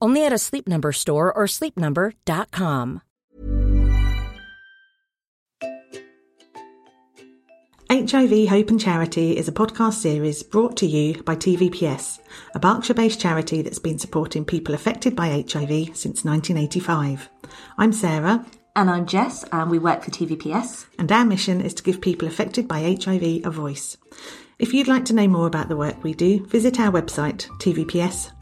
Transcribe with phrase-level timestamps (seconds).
[0.00, 3.02] Only at a Sleep Number store or sleepnumber.com.
[7.90, 12.18] HIV Hope and Charity is a podcast series brought to you by TVPS,
[12.54, 17.30] a Berkshire based charity that's been supporting people affected by HIV since 1985.
[17.78, 18.44] I'm Sarah.
[18.76, 20.84] And I'm Jess, and we work for TVPS.
[20.98, 23.96] And our mission is to give people affected by HIV a voice.
[24.58, 28.38] If you'd like to know more about the work we do, visit our website, tvps.org.uk.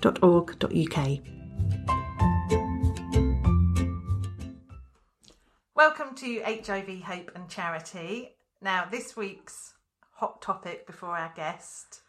[5.77, 8.31] Welcome to HIV Hope and Charity.
[8.63, 9.75] Now, this week's
[10.13, 12.01] hot topic before our guest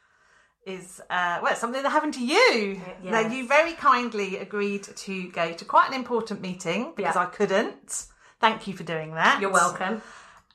[0.66, 2.82] is uh, well, something that happened to you.
[3.04, 3.12] Yes.
[3.12, 7.24] Now, you very kindly agreed to go to quite an important meeting because Yeah.
[7.24, 8.06] I couldn't.
[8.40, 9.42] Thank you for doing that.
[9.42, 10.02] You're welcome.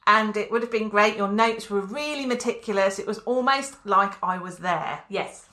[0.06, 1.14] And it would have been great.
[1.18, 2.98] Your notes were really meticulous.
[2.98, 5.00] It was almost like I was there.
[5.10, 5.50] Yes.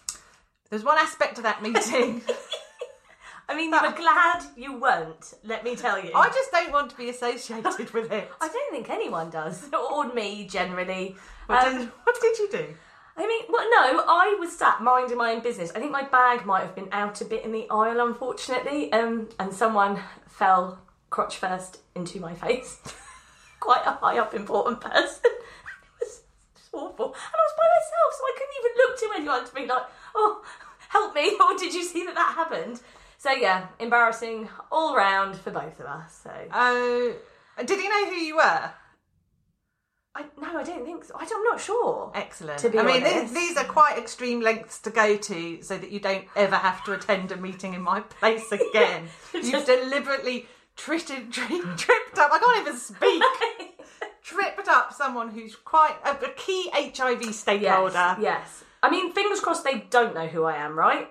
[0.70, 2.22] There's one aspect of that meeting.
[3.49, 6.11] I mean, you were glad you weren't, let me tell you.
[6.13, 8.29] I just don't want to be associated with it.
[8.41, 11.15] I don't think anyone does, or me generally.
[11.47, 12.65] What, Um, did, what did you do?
[13.17, 15.71] I mean, well, no, I was sat minding my own business.
[15.75, 19.29] I think my bag might have been out a bit in the aisle, unfortunately, um,
[19.39, 20.79] and someone fell
[21.09, 22.77] crotch first into my face.
[23.59, 25.21] Quite a high up, important person.
[25.25, 25.41] it
[25.99, 26.21] was
[26.55, 27.07] just awful.
[27.07, 29.83] And I was by myself, so I couldn't even look to anyone to be like,
[30.16, 30.43] oh,
[30.89, 32.79] help me, or did you see that that happened?
[33.22, 36.22] So, yeah, embarrassing all round for both of us.
[36.24, 37.13] So, Oh,
[37.66, 38.72] did he know who you were?
[40.16, 41.16] I, no, I don't think so.
[41.19, 42.12] I, am not sure.
[42.16, 42.59] Excellent.
[42.59, 43.34] To be I mean, honest.
[43.34, 46.81] these, these are quite extreme lengths to go to so that you don't ever have
[46.85, 49.09] to attend a meeting in my place again.
[49.34, 50.47] You've Just- deliberately
[50.78, 52.31] tripped, tripped up.
[52.31, 53.22] I can't even speak.
[54.24, 58.16] tripped up someone who's quite a, a key HIV Yes, stakeholder.
[58.22, 58.63] yes.
[58.81, 61.09] I mean, fingers crossed they don't know who I am, right?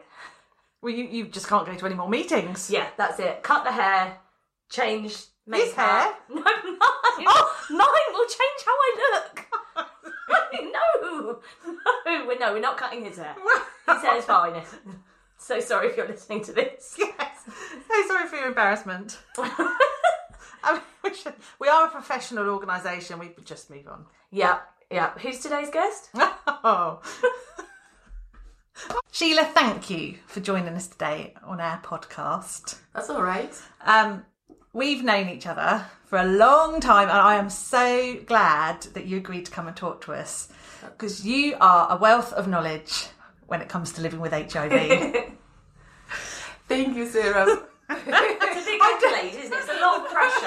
[0.81, 2.71] Well, you, you just can't go to any more meetings.
[2.71, 3.43] Yeah, that's it.
[3.43, 4.19] Cut the hair,
[4.71, 5.17] change.
[5.53, 6.15] His hair?
[6.29, 7.27] No, mine.
[7.27, 9.47] Oh, mine will change how I look.
[10.73, 11.41] no,
[12.07, 13.35] no, we're no, we're not cutting his hair.
[13.87, 14.63] His hair's fine.
[15.41, 16.97] So sorry if you're listening to this.
[16.99, 17.45] Yes.
[17.47, 19.19] So sorry for your embarrassment.
[19.39, 23.21] I mean, we, should, we are a professional organisation.
[23.21, 24.07] We just move on.
[24.33, 24.59] Yeah,
[24.91, 25.13] yeah.
[25.19, 26.11] Who's today's guest?
[26.15, 27.01] Oh.
[29.19, 32.79] Sheila, thank you for joining us today on our podcast.
[32.95, 33.53] That's all right.
[33.85, 34.25] Um,
[34.73, 39.17] we've known each other for a long time, and I am so glad that you
[39.17, 40.51] agreed to come and talk to us
[40.83, 43.09] because you are a wealth of knowledge
[43.49, 44.71] when it comes to living with HIV.
[46.69, 47.65] Thank you, Sarah.
[47.91, 49.59] It's a big accolade, isn't it?
[49.59, 50.47] It's a lot of pressure.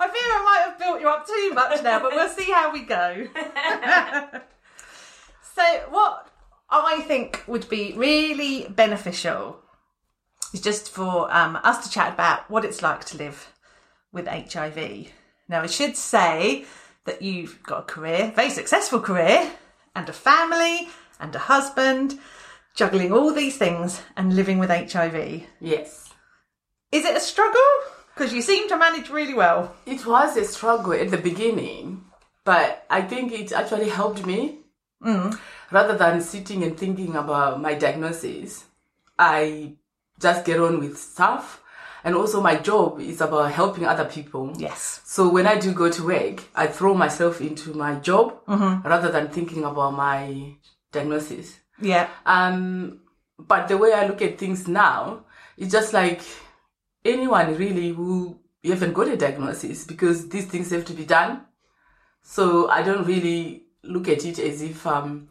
[0.00, 2.72] I fear I might have built you up too much now, but we'll see how
[2.72, 3.26] we go.
[5.54, 6.31] so, what
[6.72, 9.58] I think would be really beneficial
[10.52, 13.52] is just for um, us to chat about what it's like to live
[14.12, 15.08] with HIV.
[15.48, 16.64] Now, I should say
[17.04, 19.50] that you've got a career, very successful career,
[19.94, 20.88] and a family,
[21.20, 22.18] and a husband,
[22.74, 25.44] juggling all these things and living with HIV.
[25.60, 26.08] yes.
[26.90, 27.60] Is it a struggle?
[28.14, 29.74] Because you seem to manage really well.
[29.86, 32.04] It was a struggle at the beginning
[32.44, 34.58] But I think it actually helped me.
[35.70, 38.64] Rather than sitting and thinking about my diagnosis,
[39.18, 39.74] I
[40.20, 41.62] just get on with stuff.
[42.04, 44.52] And also my job is about helping other people.
[44.58, 45.00] Yes.
[45.04, 48.40] So when I do go to work, I throw myself into my job
[48.84, 50.54] rather than thinking about my
[50.90, 51.58] diagnosis.
[51.80, 52.08] Yeah.
[52.26, 53.00] Um,
[53.38, 55.24] but the way I look at things now,
[55.56, 56.22] it's just like
[57.04, 61.42] anyone really who you haven't got a diagnosis because these things have to be done.
[62.22, 65.28] So I don't really look at it as if um,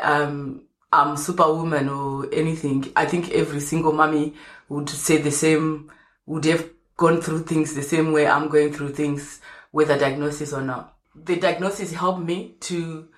[0.00, 0.62] um,
[0.92, 2.92] I'm superwoman or anything.
[2.96, 4.34] I think every single mommy
[4.68, 5.90] would say the same,
[6.26, 10.62] would have gone through things the same way I'm going through things, whether diagnosis or
[10.62, 10.96] not.
[11.14, 13.08] The diagnosis helped me to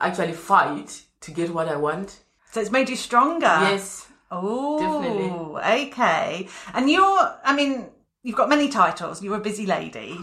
[0.00, 2.20] actually fight to get what I want.
[2.52, 3.46] So it's made you stronger.
[3.46, 4.08] Yes.
[4.30, 5.86] Oh, Definitely.
[5.88, 6.48] Okay.
[6.72, 7.86] And you're, I mean,
[8.22, 9.22] you've got many titles.
[9.22, 10.18] You're a busy lady.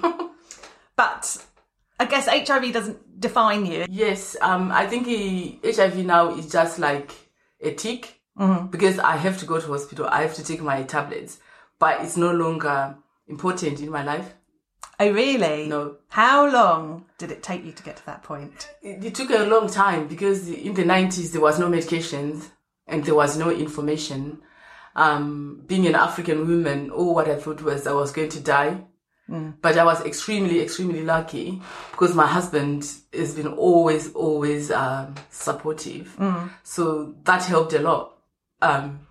[0.96, 1.46] but
[2.00, 3.86] I guess HIV doesn't define you.
[3.90, 7.12] Yes, um, I think he, HIV now is just like
[7.62, 8.22] a tick
[8.72, 10.08] because I have to go to hospital.
[10.08, 11.40] I have to take my tablets,
[11.80, 12.98] but it's no longer
[13.28, 14.34] important in my life.
[15.00, 15.68] Oh, really?
[15.68, 15.98] No.
[16.10, 18.70] How long did it take you to get to that point?
[18.82, 22.50] It, it took a long time because in the 90s there was no medications
[22.88, 24.42] and there was no information.
[24.96, 28.84] Um, being an African woman, all what I thought was I was going to die.
[29.62, 31.62] But I was extremely, extremely lucky
[31.92, 36.16] because my husband has been always, always um, supportive.
[36.64, 38.18] So that helped a lot.
[38.62, 39.08] Um,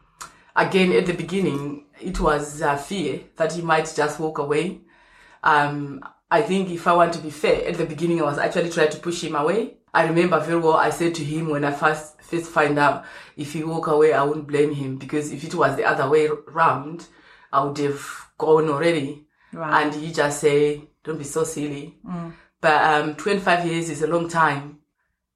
[0.54, 4.80] again, at the beginning, it was uh, fear that he might just walk away.
[5.42, 8.70] Um, I think if I want to be fair, at the beginning I was actually
[8.70, 9.74] trying to push him away.
[9.92, 13.04] I remember very well I said to him when I first first find out
[13.36, 16.28] if he walk away, I wouldn't blame him because if it was the other way
[16.46, 17.06] round,
[17.52, 18.06] I would have
[18.38, 19.26] gone already.
[19.52, 19.86] Right.
[19.86, 21.98] And you just say, "Don't be so silly."
[22.60, 24.80] But um, 25 years is a long time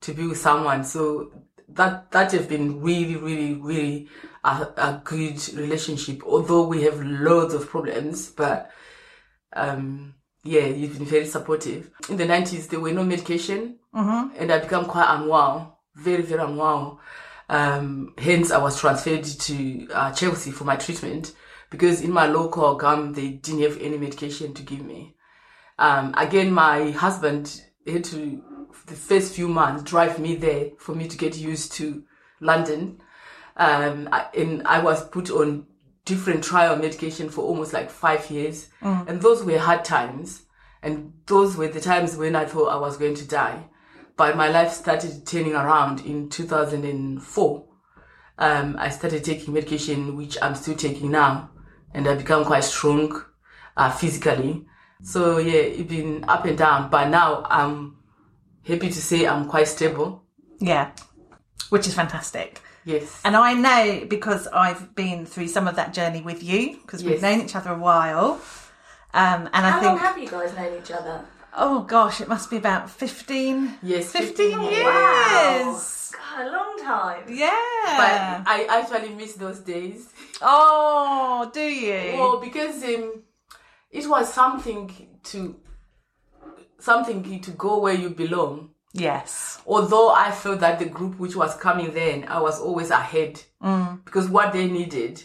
[0.03, 1.33] to be with someone, so
[1.71, 4.09] that that have been really, really, really
[4.45, 6.23] a, a good relationship.
[6.25, 8.71] Although we have loads of problems, but
[9.55, 11.91] um, yeah, you've been very supportive.
[12.09, 13.79] In the 90s, there were no medication,
[14.39, 17.01] and I became quite unwell, very, very unwell.
[17.49, 21.33] Um, hence, I was transferred to uh, Chelsea for my treatment
[21.75, 25.17] because in my local GUM they didn't have any medication to give me.
[25.77, 28.41] Um, again, my husband had to,
[28.87, 32.05] the first few months, drive me there for me to get used to
[32.41, 33.01] London.
[33.57, 35.67] Um, and I was put on
[36.05, 38.69] different trial medication for almost like five years.
[39.09, 40.43] And those were hard times.
[40.81, 43.65] And those were the times when I thought I was going to die.
[44.17, 47.65] But my life started turning around in 2004.
[48.37, 51.51] Um, I started taking medication, which I'm still taking now.
[51.95, 53.23] And I become quite strong
[53.77, 54.67] uh, physically.
[55.03, 56.91] So yeah, it's been up and down.
[56.91, 57.97] But now I'm
[58.67, 60.25] happy to say I'm quite stable.
[60.59, 60.91] Yeah.
[61.71, 62.61] Which is fantastic.
[62.85, 63.21] Yes.
[63.25, 67.15] And I know because I've been through some of that journey with you because we've
[67.15, 67.23] Yes.
[67.23, 68.41] known each other a while.
[69.15, 71.25] Um, and I How think, long have you guys known each other?
[71.57, 74.73] oh gosh, it must be about 15, Yes, 15 15 years.
[74.73, 76.13] years.
[76.13, 77.25] God, a long time.
[77.29, 77.51] Yeah.
[77.85, 80.09] But I actually miss those days.
[80.43, 82.19] oh, do you?
[82.19, 83.23] Well, because um,
[83.91, 84.91] it was something
[85.25, 85.57] to
[86.79, 88.71] something to go where you belong.
[88.93, 89.61] yes.
[89.67, 93.41] Although I felt that the group which was coming then, I was always ahead
[94.05, 95.23] because what they needed,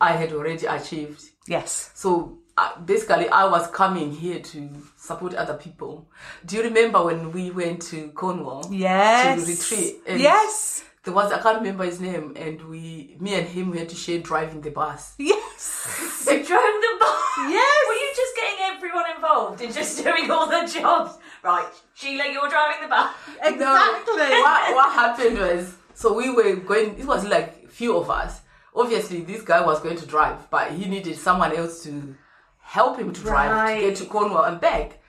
[0.00, 1.22] I had already achieved.
[1.46, 1.90] Yes.
[1.94, 6.10] So uh, basically, I was coming here to support other people.
[6.44, 8.66] Do you remember when we went to Cornwall?
[8.70, 9.42] Yes.
[9.42, 10.02] To retreat.
[10.20, 10.84] Yes.
[11.02, 13.96] There was I can't remember his name, and we, me and him, we had to
[13.96, 15.14] share driving the bus.
[15.18, 15.86] Yes.
[16.30, 17.20] You drove the bus.
[17.48, 17.88] Yes.
[17.88, 21.18] Were you just getting everyone involved and just doing all the jobs?
[21.42, 23.14] Right, Sheila, you're driving the bus.
[23.42, 24.14] Exactly.
[24.14, 28.42] what, what happened was, so we were going, it was like few of us.
[28.74, 32.14] Obviously, this guy was going to drive, but he needed someone else to
[32.58, 35.00] help him to drive to get to Cornwall and back.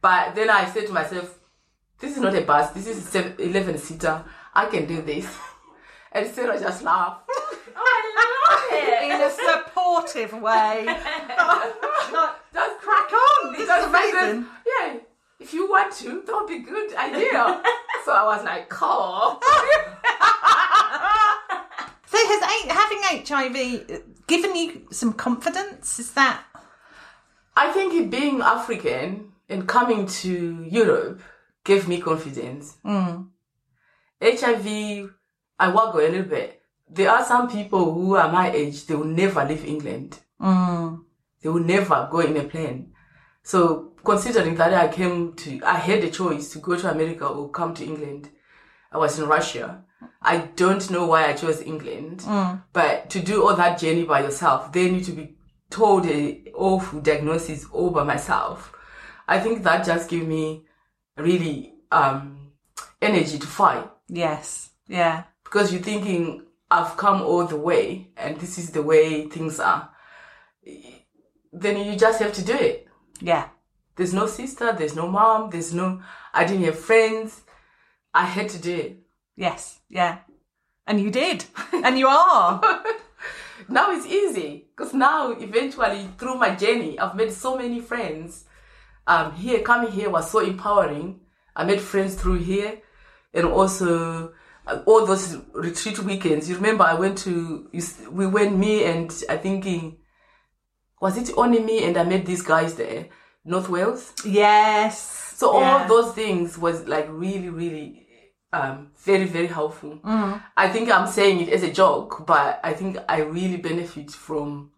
[0.00, 1.38] But then I said to myself,
[1.98, 4.24] this is not a bus, this is a 11 seater.
[4.54, 5.26] I can do this.
[6.16, 7.28] And Sarah just laughed.
[7.28, 10.84] Oh, I In a supportive way.
[12.54, 13.52] Just Crack on.
[13.52, 14.46] This is amazing.
[14.64, 14.98] Yeah,
[15.40, 17.60] if you want to, that would be a good idea.
[18.04, 19.40] so I was like, cool.
[22.06, 25.98] So has having HIV uh, given you some confidence?
[25.98, 26.44] Is that
[27.56, 31.20] I think it being African and coming to Europe
[31.64, 32.76] gave me confidence.
[32.84, 33.28] Mm.
[34.24, 35.10] HIV,
[35.58, 36.62] I work a little bit.
[36.88, 40.18] There are some people who are my age, they will never leave England.
[40.40, 42.92] They will never go in a plane.
[43.42, 47.50] So considering that I came to, I had a choice to go to America or
[47.50, 48.30] come to England.
[48.90, 49.84] I was in Russia.
[50.22, 52.24] I don't know why I chose England,
[52.72, 55.36] but to do all that journey by yourself, then you to be
[55.68, 58.72] told a awful diagnosis all by myself.
[59.28, 60.64] I think that just gave me
[61.16, 62.52] really um,
[63.02, 64.70] energy to fight Yes.
[64.88, 65.24] Yeah.
[65.44, 69.90] because you're thinking I've come all the way and this is the way things are.
[71.52, 72.88] Then you just have to do it.
[73.20, 73.48] Yeah.
[73.96, 77.42] There's no sister, there's no mom, there's no, I didn't have friends.
[78.12, 78.98] I had to do it.
[79.36, 79.80] Yes.
[79.88, 80.18] Yeah.
[80.86, 81.44] And you did.
[81.72, 82.84] and you are.
[83.68, 88.44] Now it's easy because now eventually through my journey, I've made so many friends.
[89.06, 91.20] Um, here, coming here was so empowering.
[91.56, 92.82] I made friends through here
[93.34, 94.32] and also
[94.66, 96.48] uh, all those retreat weekends.
[96.48, 99.98] You remember I went to, you we went, me and I thinking,
[101.00, 103.08] was it only me and I met these guys there,
[103.44, 104.12] North Wales?
[104.24, 105.10] yes.
[105.36, 105.82] So Yeah.
[105.82, 108.06] all those things was like really, really
[108.52, 109.98] um, very, very helpful.
[110.04, 110.40] Mm.
[110.56, 114.70] I think I'm saying it as a joke, but I think I really benefit from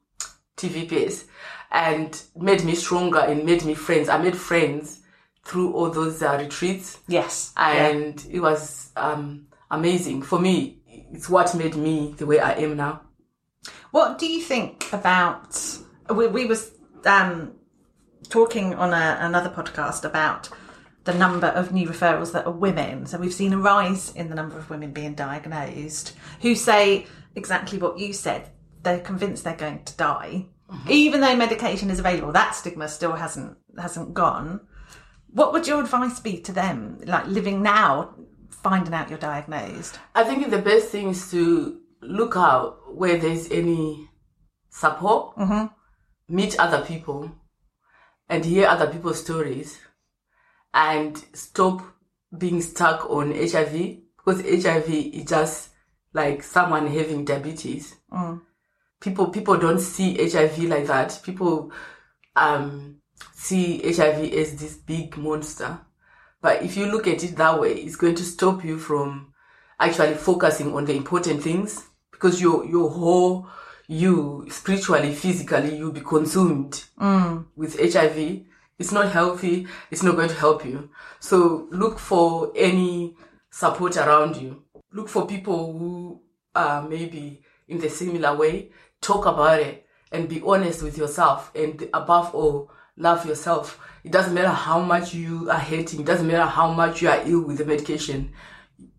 [0.57, 1.25] TVPS
[1.71, 4.09] and made me stronger and made me friends.
[4.09, 5.01] I made friends
[5.47, 7.53] through all those uh, retreats Yes.
[7.57, 7.87] Yeah.
[7.89, 10.23] and it was um, amazing.
[10.23, 10.79] For me,
[11.13, 13.03] it's what made me the way I am now.
[13.93, 15.57] What do you think about?
[16.15, 16.73] We, we was
[17.05, 17.53] um,
[18.29, 20.49] talking on a, another podcast about
[21.05, 23.07] the number of new referrals that are women.
[23.07, 27.79] So we've seen a rise in the number of women being diagnosed who say exactly
[27.79, 28.51] what you said.
[28.83, 30.47] They're convinced they're going to die,
[30.89, 32.33] even though medication is available.
[32.33, 34.61] That stigma still hasn't hasn't gone.
[35.37, 38.15] What would your advice be to them, like living now,
[38.49, 39.99] finding out you're diagnosed?
[40.15, 44.09] I think the best thing is to look out where there's any
[44.71, 45.37] support,
[46.27, 47.31] meet other people,
[48.31, 49.79] and hear other people's stories,
[50.73, 51.83] and stop
[52.39, 55.69] being stuck on HIV because HIV is just
[56.15, 57.95] like someone having diabetes.
[59.01, 61.21] People people don't see HIV like that.
[61.23, 61.73] People
[62.35, 63.03] um,
[63.35, 65.81] see HIV as this big monster.
[66.41, 69.33] But if you look at it that way, it's going to stop you from
[69.79, 73.49] actually focusing on the important things because your your whole
[73.89, 77.45] you spiritually, physically, you'll be consumed mm.
[77.55, 78.43] with HIV.
[78.79, 79.67] It's not healthy.
[79.91, 80.91] It's not going to help you.
[81.21, 83.17] So look for any
[83.51, 84.65] support around you.
[84.93, 86.21] Look for people who
[86.55, 88.71] are maybe in the similar way.
[89.01, 91.53] Talk about it and be honest with yourself.
[91.55, 93.79] And above all, love yourself.
[94.05, 96.01] It doesn't matter how much you are hating.
[96.01, 98.33] It doesn't matter how much you are ill with the medication.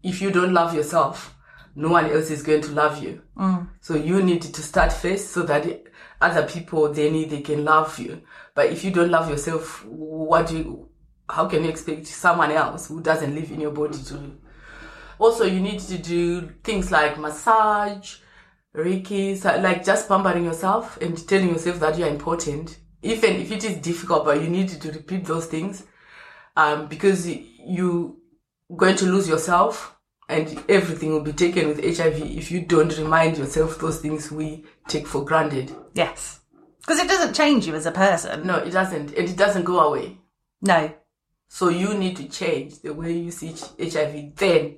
[0.03, 1.35] If you don't love yourself,
[1.75, 3.21] no one else is going to love you.
[3.37, 3.69] Mm.
[3.81, 5.83] So you need to start first so that
[6.19, 8.21] other people they need they can love you.
[8.55, 10.89] But if you don't love yourself, what do you,
[11.29, 14.37] how can you expect someone else who doesn't live in your body to?
[15.19, 18.17] Also, you need to do things like massage,
[18.75, 22.77] Reiki, like just pampering yourself and telling yourself that you are important.
[23.01, 25.83] Even if it is difficult, but you need to repeat those things,
[26.55, 28.19] um, because you
[28.75, 29.95] going to lose yourself
[30.29, 34.65] and everything will be taken with HIV if you don't remind yourself those things we
[34.87, 35.73] take for granted.
[35.93, 36.41] Yes,
[36.79, 38.45] because it doesn't change you as a person.
[38.45, 40.17] No, it doesn't, and it doesn't go away.
[40.61, 40.91] No.
[41.47, 44.35] So you need to change the way you see HIV.
[44.35, 44.77] Then,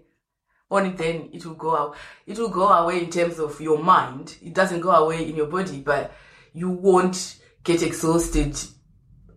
[0.70, 1.96] only then it will go out.
[2.28, 4.38] It will go away in terms of your mind.
[4.42, 6.14] It doesn't go away in your body, but
[6.54, 7.38] you won't
[7.70, 8.58] get exhausted,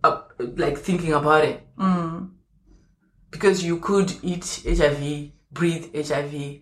[0.03, 0.21] uh,
[0.57, 1.61] like thinking about it.
[3.29, 6.61] Because you could eat HIV, breathe HIV,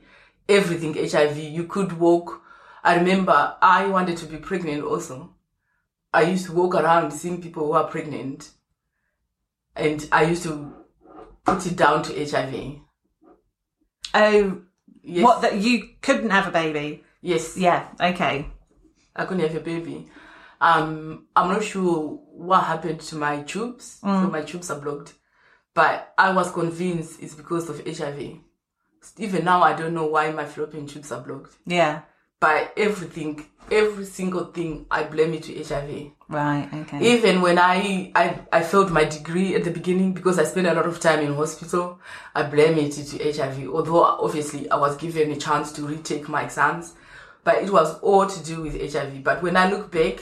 [0.50, 1.38] everything HIV.
[1.38, 2.42] You could walk.
[2.84, 5.36] I remember I wanted to be pregnant also.
[6.14, 8.52] I used to walk around seeing people who are pregnant
[9.76, 10.74] and I used to
[11.46, 12.82] put it down to HIV.
[14.14, 14.62] Oh,
[15.04, 15.24] Yes.
[15.24, 17.04] what that you couldn't have a baby?
[17.22, 17.58] Yes.
[17.58, 17.88] Yeah.
[18.00, 18.46] Okay.
[19.16, 20.10] I couldn't have a baby.
[20.62, 23.98] Um, I'm not sure what happened to my tubes.
[24.02, 25.16] So my tubes are blocked.
[25.74, 28.38] But I was convinced it's because of HIV.
[29.18, 31.56] Even now, I don't know why my fallopian tubes are blocked.
[31.66, 32.02] Yeah.
[32.40, 36.12] But everything, every single thing, I blame it to HIV.
[36.28, 36.70] Right.
[36.74, 37.16] Okay.
[37.16, 40.74] Even when I, I I failed my degree at the beginning because I spent a
[40.74, 42.00] lot of time in hospital,
[42.36, 43.70] I blame it to HIV.
[43.70, 46.94] Although obviously I was given a chance to retake my exams,
[47.44, 49.24] but it was all to do with HIV.
[49.24, 50.20] But when I look back,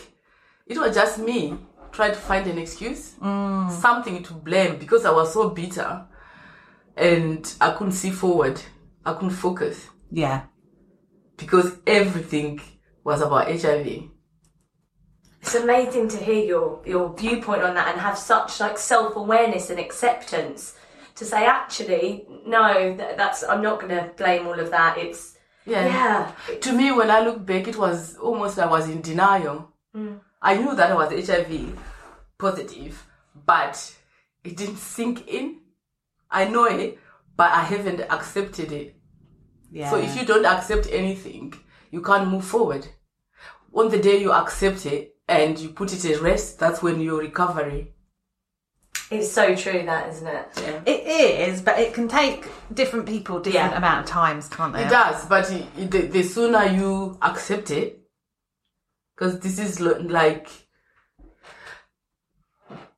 [0.70, 1.58] it was just me
[1.92, 3.72] trying to find an excuse, mm.
[3.72, 6.06] something to blame because I was so bitter,
[6.96, 8.62] and I couldn't see forward.
[9.06, 10.44] I couldn't focus yeah.
[11.38, 12.62] because everything
[13.04, 14.04] was about HIV.
[15.42, 19.70] It's amazing to hear your your viewpoint on that and have such like self awareness
[19.70, 20.76] and acceptance
[21.16, 24.98] to say actually no that, that's I'm not going to blame all of that.
[24.98, 25.86] It's Yeah.
[25.86, 26.56] yeah.
[26.60, 29.72] To me, when I look back, it was almost I was in denial.
[29.96, 30.20] Mm.
[30.42, 31.78] I knew that I was HIV
[32.38, 33.06] positive,
[33.46, 33.96] but
[34.44, 35.58] it didn't sink in.
[36.32, 36.98] I know it,
[37.36, 38.96] but I haven't accepted it.
[39.72, 39.90] Yeah.
[39.90, 41.54] So if you don't accept anything,
[41.92, 42.88] you can't move forward.
[43.74, 47.20] On the day you accept it and you put it at rest, that's when your
[47.20, 47.94] recovery.
[49.12, 50.48] It's so true that isn't it?
[50.58, 50.82] Yeah.
[50.86, 53.78] It is, but it can take different people different Yeah.
[53.78, 54.84] amount of times, can't they?
[54.86, 57.99] It does, but it, it- the, the sooner you accept it,
[59.20, 60.48] because this is lo- like,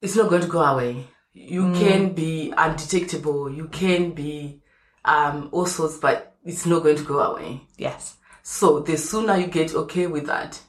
[0.01, 1.07] it's not going to go away.
[1.33, 4.61] You can be undetectable, you can be
[5.03, 7.61] um, all sorts, but it's not going to go away.
[7.75, 8.17] Yes.
[8.43, 10.61] So the sooner you get okay with that,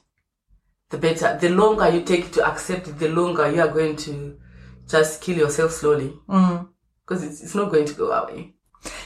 [0.89, 1.37] the better.
[1.39, 4.39] The longer you take to accept it, the longer you are going to
[4.87, 6.13] just kill yourself slowly.
[7.05, 8.55] Because it's, it's not going to go away.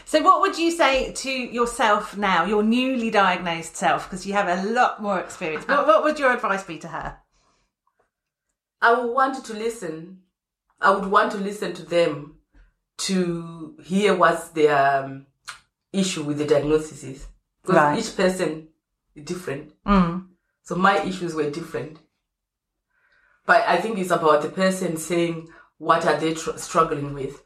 [0.08, 4.48] So, what would you say to yourself now, your newly diagnosed self, because you have
[4.48, 5.68] a lot more experience?
[5.68, 7.18] What, what would your advice be to her?
[8.82, 10.20] I would want to listen.
[10.80, 12.38] I would want to listen to them
[13.00, 15.26] to hear what's their um,
[15.92, 17.28] issue with the diagnosis is.
[17.62, 18.00] Because Right.
[18.00, 18.70] each person
[19.14, 19.74] is different.
[19.86, 20.28] Mm.
[20.64, 22.00] So my issues were different.
[23.46, 25.50] But I think it's about the person saying
[25.80, 27.44] what are they tr- struggling with.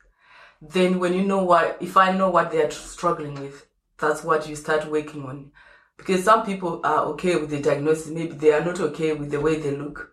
[0.62, 3.66] Then when you know what, if I know what they are struggling with,
[3.98, 5.52] that's what you start working on.
[5.98, 9.40] Because some people are okay with the diagnosis, maybe they are not okay with the
[9.40, 10.12] way they look.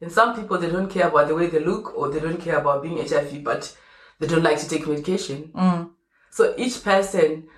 [0.00, 2.58] And some people they don't care about the way they look or they don't care
[2.58, 3.76] about being HIV, but
[4.20, 5.50] they don't like to take medication.
[5.54, 5.90] Mm.
[6.30, 7.48] So each person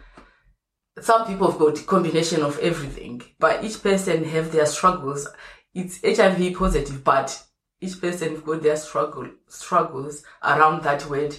[1.00, 5.26] some people have got a combination of everything, but each person have their struggles.
[5.72, 7.42] It's HIV positive, but
[7.80, 11.36] each person have got their struggle struggles around that word.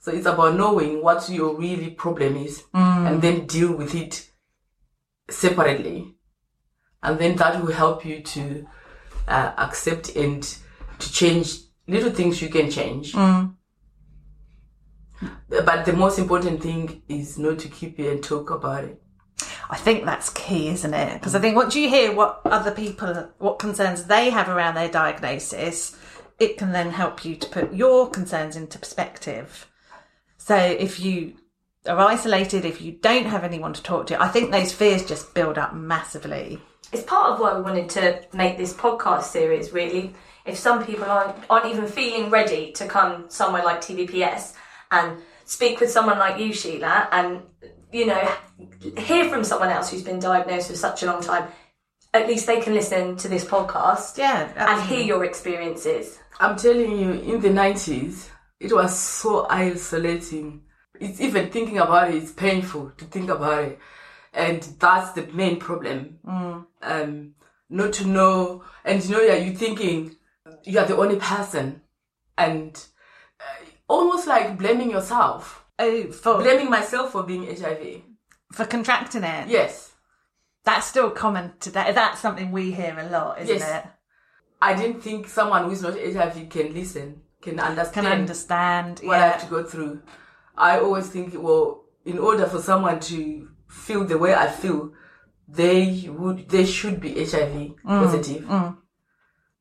[0.00, 4.30] So it's about knowing what your really problem is and then deal with it
[5.28, 6.14] separately.
[7.02, 8.66] And then that will help you to
[9.28, 10.42] uh, accept and
[10.98, 13.14] to change little things you can change.
[15.48, 19.02] But the most important thing is not to keep it and talk about it.
[19.68, 21.14] I think that's key, isn't it?
[21.14, 24.88] Because I think once you hear what other people, what concerns they have around their
[24.88, 25.96] diagnosis,
[26.38, 29.69] it can then help you to put your concerns into perspective.
[30.50, 31.34] So if you
[31.86, 35.32] are isolated, if you don't have anyone to talk to, I think those fears just
[35.32, 36.60] build up massively.
[36.92, 40.12] It's part of why we wanted to make this podcast series, really.
[40.44, 44.54] If some people aren't, aren't even feeling ready to come somewhere like TVPS
[44.90, 47.42] and speak with someone like you, Sheila, and,
[47.92, 48.34] you know,
[48.98, 51.46] hear from someone else who's been diagnosed for such a long time,
[52.12, 56.18] at least they can listen to this podcast Yeah, and hear your experiences.
[56.40, 58.30] I'm telling you, in the 90s,
[58.60, 60.62] it was so isolating.
[61.00, 63.78] It's even thinking about it, it's painful to think about it.
[64.32, 66.18] And that's the main problem.
[66.82, 67.34] Um,
[67.68, 70.16] not to know, and you know, yeah, you're thinking
[70.64, 71.80] you are the only person,
[72.36, 72.76] and
[73.40, 78.02] uh, almost like blaming yourself, Oh, for blaming myself for being HIV.
[78.52, 79.48] for contracting it.
[79.48, 79.92] Yes,
[80.64, 81.92] That's still common today.
[81.92, 83.84] That's something we hear a lot, isn't Yes.
[83.84, 83.90] it?
[84.60, 88.06] I didn't think someone who's not HIV can listen, can understand.
[88.06, 89.00] Can understand.
[89.02, 90.02] what I have to go through.
[90.56, 94.92] I always think, well, in order for someone to feel the way I feel,
[95.48, 98.48] they would, they should be HIV positive.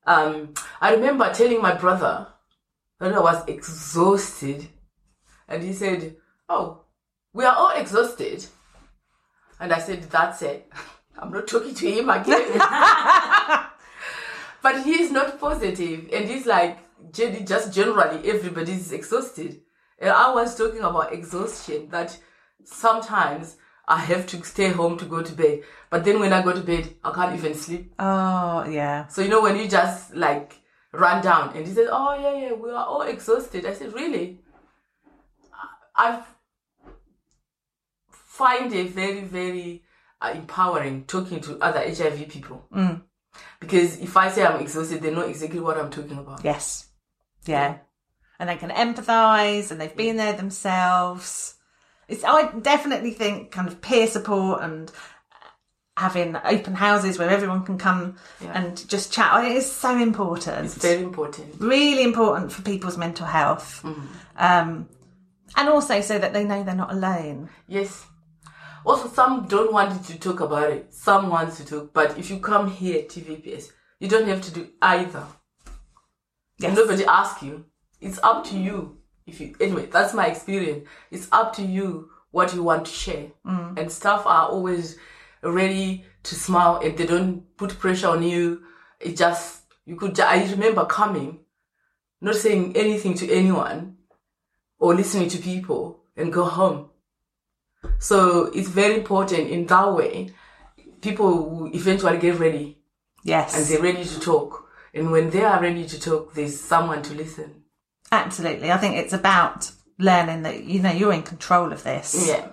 [0.06, 2.28] Um, I remember telling my brother
[3.00, 4.68] that I was exhausted,
[5.48, 6.16] and he said,
[6.48, 6.86] "Oh,
[7.34, 8.46] we are all exhausted,"
[9.60, 10.72] and I said, "That's it.
[11.20, 12.58] I'm not talking to him again."
[14.64, 16.80] but he's not positive, and he's like,
[17.12, 19.62] just generally, everybody's exhausted.
[19.98, 22.18] And I was talking about exhaustion that
[22.64, 23.58] sometimes
[23.88, 26.62] I have to stay home to go to bed, but then when I go to
[26.62, 27.94] bed, I can't even sleep.
[28.00, 29.08] Oh, yeah.
[29.08, 32.54] So you know when you just like run down, and he said, "Oh yeah, yeah,
[32.54, 34.40] we are all exhausted." I said, "Really?"
[35.96, 36.24] I
[38.12, 39.84] find it very, very
[40.22, 42.66] uh, empowering talking to other HIV people
[43.60, 46.44] because if I say I'm exhausted, they know exactly what I'm talking about.
[46.44, 46.89] Yes.
[47.50, 47.78] Yeah.
[48.40, 51.56] And they can empathise and they've been there themselves.
[52.08, 54.92] It's I definitely think kind of peer support and
[55.98, 58.16] having open houses where everyone can come
[58.54, 59.34] and just chat.
[59.34, 60.66] I it's so important.
[60.66, 61.56] It's very important.
[61.60, 63.84] really important for people's mental health.
[64.38, 64.88] Um,
[65.58, 67.50] and also so that they know they're not alone.
[67.68, 68.06] Yes.
[68.86, 70.94] Also, some don't want to talk about it.
[70.94, 74.70] Some wants to talk, but if you come here, TVPS, You don't have to do
[74.82, 75.26] either.
[76.60, 76.70] Yes.
[76.70, 77.66] And nobody asks you.
[78.02, 78.98] It's up to you.
[79.26, 80.88] If you anyway, that's my experience.
[81.12, 83.28] It's up to you what you want to share.
[83.46, 83.78] Mm.
[83.80, 84.98] And staff are always
[85.42, 88.64] ready to smile and they don't put pressure on you.
[89.00, 90.20] It just you could.
[90.20, 91.40] I remember coming,
[92.22, 93.98] not saying anything to anyone,
[94.80, 96.90] or listening to people and go home.
[98.00, 100.32] So it's very important in that way.
[101.02, 102.78] People will eventually get ready
[103.24, 103.56] Yes.
[103.56, 104.69] and they're ready to talk.
[104.94, 107.64] And when they are ready to talk, there's someone to listen.
[108.12, 108.72] Absolutely.
[108.72, 112.28] I think it's about learning that, you know, you're in control of this.
[112.28, 112.48] Yeah.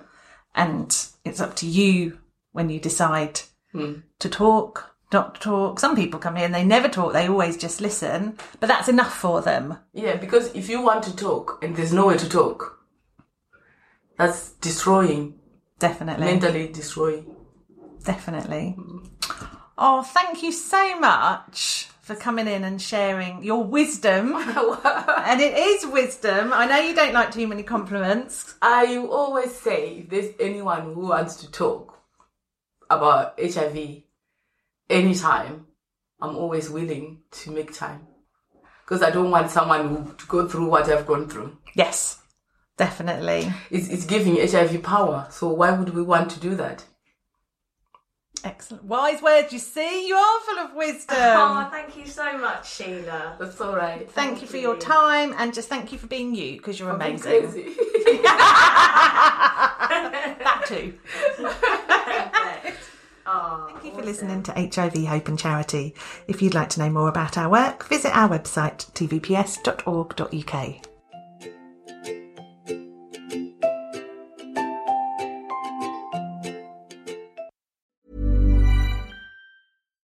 [0.54, 0.94] And
[1.24, 2.18] it's up to you
[2.52, 3.40] when you decide
[3.72, 3.94] Hmm.
[4.20, 5.80] to talk, not to talk.
[5.80, 9.14] Some people come here and they never talk, they always just listen, but that's enough
[9.14, 9.78] for them.
[9.92, 12.78] Yeah, because if you want to talk and there's nowhere to talk,
[14.18, 15.34] that's destroying,
[15.78, 16.24] Definitely.
[16.24, 17.34] mentally destroying.
[18.04, 18.76] Definitely.
[19.76, 24.32] Oh, thank you so much for coming in and sharing your wisdom.
[24.36, 26.52] and it is wisdom.
[26.52, 28.54] I know you don't like too many compliments.
[28.62, 31.98] I always say if there's anyone who wants to talk
[32.88, 34.02] about HIV
[34.88, 35.66] anytime,
[36.20, 38.06] I'm always willing to make time.
[38.84, 41.58] Because I don't want someone who, to go through what I've gone through.
[41.74, 42.22] Yes,
[42.76, 43.52] definitely.
[43.68, 45.26] It's, it's giving HIV power.
[45.32, 46.84] So why would we want to do that?
[48.44, 48.84] Excellent.
[48.84, 50.06] Wise words, you see?
[50.06, 51.16] You are full of wisdom.
[51.18, 53.34] oh, thank you so much, Sheila.
[53.38, 54.08] That's all right.
[54.12, 56.96] Thank you for your time and just thank you for being you because you're I'm
[56.96, 57.74] amazing.
[60.38, 60.94] That too.
[63.28, 65.96] Oh, Thank you for listening to HIV Hope and Charity.
[66.28, 70.86] If you'd like to know more about our work, visit our website tvps.org.uk.